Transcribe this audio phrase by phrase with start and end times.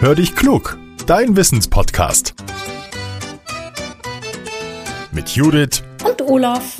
[0.00, 2.32] Hör dich klug, dein Wissenspodcast.
[5.10, 6.76] Mit Judith und Olaf.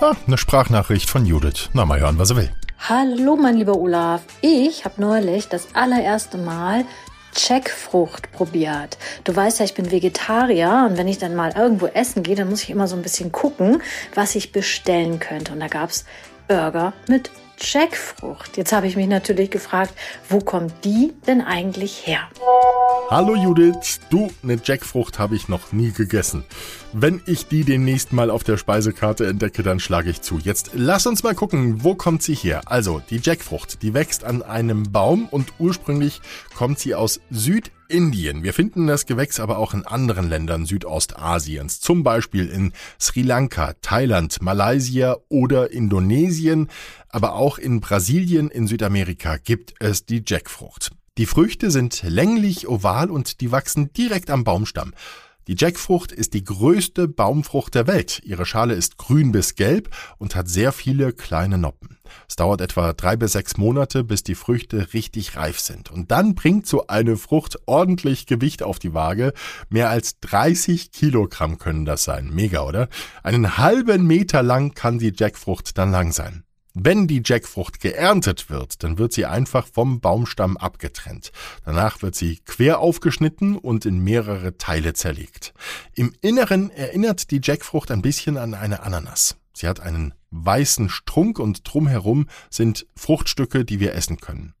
[0.00, 1.68] Ah, eine Sprachnachricht von Judith.
[1.72, 2.50] Na, mal hören, was er will.
[2.78, 4.22] Hallo, mein lieber Olaf.
[4.40, 6.84] Ich habe neulich das allererste Mal
[7.34, 8.98] Checkfrucht probiert.
[9.24, 12.50] Du weißt ja, ich bin Vegetarier und wenn ich dann mal irgendwo essen gehe, dann
[12.50, 13.82] muss ich immer so ein bisschen gucken,
[14.14, 15.52] was ich bestellen könnte.
[15.52, 16.04] Und da gab's
[16.46, 18.56] Burger mit Jackfrucht.
[18.56, 19.92] Jetzt habe ich mich natürlich gefragt,
[20.28, 22.28] wo kommt die denn eigentlich her?
[23.10, 26.42] Hallo Judith, du, eine Jackfrucht habe ich noch nie gegessen.
[26.94, 30.38] Wenn ich die demnächst mal auf der Speisekarte entdecke, dann schlage ich zu.
[30.38, 32.62] Jetzt lass uns mal gucken, wo kommt sie her?
[32.64, 36.22] Also, die Jackfrucht, die wächst an einem Baum und ursprünglich
[36.56, 38.42] kommt sie aus Südindien.
[38.42, 43.74] Wir finden das Gewächs aber auch in anderen Ländern Südostasiens, zum Beispiel in Sri Lanka,
[43.82, 46.68] Thailand, Malaysia oder Indonesien,
[47.10, 50.90] aber auch in Brasilien in Südamerika gibt es die Jackfrucht.
[51.16, 54.92] Die Früchte sind länglich, oval und die wachsen direkt am Baumstamm.
[55.46, 58.20] Die Jackfrucht ist die größte Baumfrucht der Welt.
[58.24, 61.98] Ihre Schale ist grün bis gelb und hat sehr viele kleine Noppen.
[62.28, 65.88] Es dauert etwa drei bis sechs Monate, bis die Früchte richtig reif sind.
[65.92, 69.34] Und dann bringt so eine Frucht ordentlich Gewicht auf die Waage.
[69.68, 72.30] Mehr als 30 Kilogramm können das sein.
[72.34, 72.88] Mega, oder?
[73.22, 76.42] Einen halben Meter lang kann die Jackfrucht dann lang sein.
[76.76, 81.30] Wenn die Jackfrucht geerntet wird, dann wird sie einfach vom Baumstamm abgetrennt.
[81.64, 85.54] Danach wird sie quer aufgeschnitten und in mehrere Teile zerlegt.
[85.94, 89.36] Im Inneren erinnert die Jackfrucht ein bisschen an eine Ananas.
[89.52, 94.54] Sie hat einen weißen Strunk und drumherum sind Fruchtstücke, die wir essen können.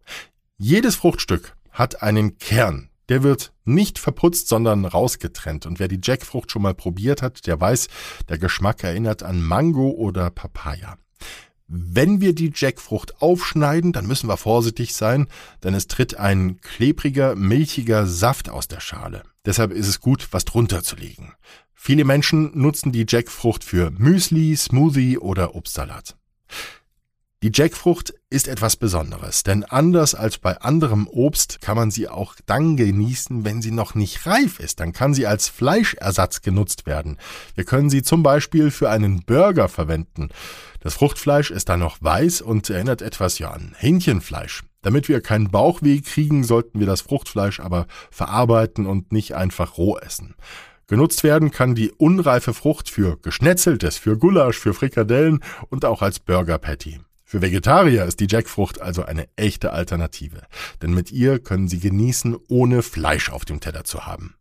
[0.56, 2.90] Jedes Fruchtstück hat einen Kern.
[3.08, 5.66] Der wird nicht verputzt, sondern rausgetrennt.
[5.66, 7.88] Und wer die Jackfrucht schon mal probiert hat, der weiß,
[8.28, 10.96] der Geschmack erinnert an Mango oder Papaya.
[11.66, 15.28] Wenn wir die Jackfrucht aufschneiden, dann müssen wir vorsichtig sein,
[15.62, 19.22] denn es tritt ein klebriger, milchiger Saft aus der Schale.
[19.46, 21.32] Deshalb ist es gut, was drunter zu legen.
[21.74, 26.16] Viele Menschen nutzen die Jackfrucht für Müsli, Smoothie oder Obstsalat.
[27.42, 32.34] Die Jackfrucht ist etwas Besonderes, denn anders als bei anderem Obst kann man sie auch
[32.46, 34.80] dann genießen, wenn sie noch nicht reif ist.
[34.80, 37.16] Dann kann sie als Fleischersatz genutzt werden.
[37.54, 40.30] Wir können sie zum Beispiel für einen Burger verwenden.
[40.80, 44.64] Das Fruchtfleisch ist dann noch weiß und erinnert etwas ja an Hähnchenfleisch.
[44.82, 49.96] Damit wir keinen Bauchweh kriegen, sollten wir das Fruchtfleisch aber verarbeiten und nicht einfach roh
[49.96, 50.34] essen.
[50.88, 55.38] Genutzt werden kann die unreife Frucht für Geschnetzeltes, für Gulasch, für Frikadellen
[55.70, 56.98] und auch als Burger Patty.
[57.34, 60.42] Für Vegetarier ist die Jackfrucht also eine echte Alternative,
[60.82, 64.36] denn mit ihr können Sie genießen, ohne Fleisch auf dem Teller zu haben.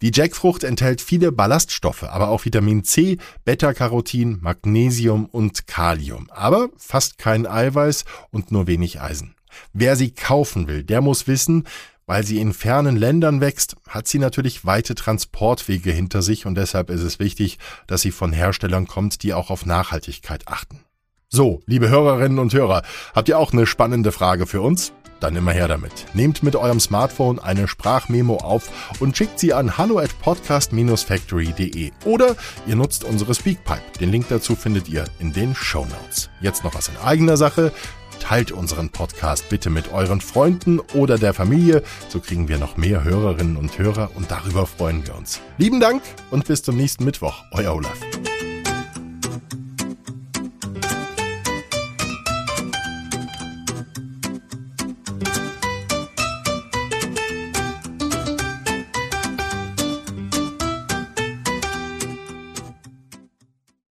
[0.00, 7.18] Die Jackfrucht enthält viele Ballaststoffe, aber auch Vitamin C, Beta-Carotin, Magnesium und Kalium, aber fast
[7.18, 9.34] kein Eiweiß und nur wenig Eisen.
[9.72, 11.66] Wer sie kaufen will, der muss wissen,
[12.06, 16.90] weil sie in fernen Ländern wächst, hat sie natürlich weite Transportwege hinter sich und deshalb
[16.90, 17.58] ist es wichtig,
[17.88, 20.84] dass sie von Herstellern kommt, die auch auf Nachhaltigkeit achten.
[21.34, 24.92] So, liebe Hörerinnen und Hörer, habt ihr auch eine spannende Frage für uns?
[25.18, 26.06] Dann immer her damit.
[26.14, 32.36] Nehmt mit eurem Smartphone eine Sprachmemo auf und schickt sie an hallo at podcast-factory.de oder
[32.68, 33.98] ihr nutzt unsere Speakpipe.
[33.98, 36.30] Den Link dazu findet ihr in den Show Notes.
[36.40, 37.72] Jetzt noch was in eigener Sache.
[38.20, 43.02] Teilt unseren Podcast bitte mit euren Freunden oder der Familie, so kriegen wir noch mehr
[43.02, 45.40] Hörerinnen und Hörer und darüber freuen wir uns.
[45.58, 47.98] Lieben Dank und bis zum nächsten Mittwoch, euer Olaf.